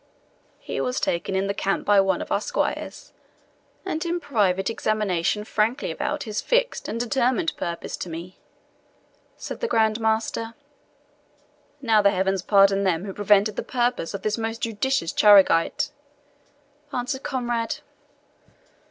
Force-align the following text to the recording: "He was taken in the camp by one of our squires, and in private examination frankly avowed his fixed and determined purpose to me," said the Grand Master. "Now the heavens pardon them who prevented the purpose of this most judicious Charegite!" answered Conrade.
"He 0.57 0.81
was 0.81 0.99
taken 0.99 1.35
in 1.35 1.45
the 1.45 1.53
camp 1.53 1.85
by 1.85 1.99
one 2.01 2.23
of 2.23 2.31
our 2.31 2.41
squires, 2.41 3.13
and 3.85 4.03
in 4.03 4.19
private 4.19 4.67
examination 4.67 5.43
frankly 5.43 5.91
avowed 5.91 6.23
his 6.23 6.41
fixed 6.41 6.87
and 6.87 6.99
determined 6.99 7.55
purpose 7.55 7.95
to 7.97 8.09
me," 8.09 8.39
said 9.37 9.59
the 9.59 9.67
Grand 9.67 9.99
Master. 9.99 10.55
"Now 11.83 12.01
the 12.01 12.09
heavens 12.09 12.41
pardon 12.41 12.83
them 12.83 13.05
who 13.05 13.13
prevented 13.13 13.57
the 13.57 13.61
purpose 13.61 14.15
of 14.15 14.23
this 14.23 14.39
most 14.39 14.61
judicious 14.61 15.11
Charegite!" 15.13 15.91
answered 16.91 17.21
Conrade. 17.21 17.81